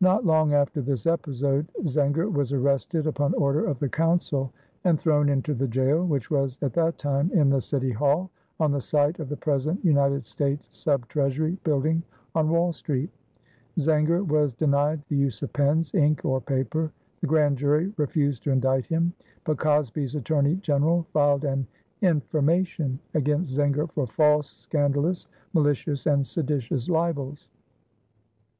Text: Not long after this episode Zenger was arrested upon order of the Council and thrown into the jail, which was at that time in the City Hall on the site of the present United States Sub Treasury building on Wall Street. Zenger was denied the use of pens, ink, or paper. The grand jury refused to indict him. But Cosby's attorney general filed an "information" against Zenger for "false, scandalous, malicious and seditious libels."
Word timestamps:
Not 0.00 0.26
long 0.26 0.52
after 0.54 0.82
this 0.82 1.06
episode 1.06 1.68
Zenger 1.84 2.28
was 2.32 2.52
arrested 2.52 3.06
upon 3.06 3.32
order 3.34 3.64
of 3.64 3.78
the 3.78 3.88
Council 3.88 4.52
and 4.82 4.98
thrown 4.98 5.28
into 5.28 5.54
the 5.54 5.68
jail, 5.68 6.04
which 6.04 6.32
was 6.32 6.58
at 6.62 6.72
that 6.72 6.98
time 6.98 7.30
in 7.30 7.48
the 7.48 7.60
City 7.60 7.92
Hall 7.92 8.28
on 8.58 8.72
the 8.72 8.80
site 8.80 9.20
of 9.20 9.28
the 9.28 9.36
present 9.36 9.84
United 9.84 10.26
States 10.26 10.66
Sub 10.72 11.06
Treasury 11.06 11.56
building 11.62 12.02
on 12.34 12.48
Wall 12.48 12.72
Street. 12.72 13.08
Zenger 13.78 14.26
was 14.26 14.52
denied 14.52 15.00
the 15.08 15.14
use 15.14 15.42
of 15.42 15.52
pens, 15.52 15.94
ink, 15.94 16.24
or 16.24 16.40
paper. 16.40 16.90
The 17.20 17.28
grand 17.28 17.56
jury 17.56 17.94
refused 17.96 18.42
to 18.42 18.50
indict 18.50 18.86
him. 18.88 19.12
But 19.44 19.58
Cosby's 19.60 20.16
attorney 20.16 20.56
general 20.56 21.06
filed 21.12 21.44
an 21.44 21.68
"information" 22.00 22.98
against 23.14 23.56
Zenger 23.56 23.88
for 23.92 24.08
"false, 24.08 24.50
scandalous, 24.50 25.28
malicious 25.52 26.04
and 26.06 26.26
seditious 26.26 26.88
libels." 26.88 27.46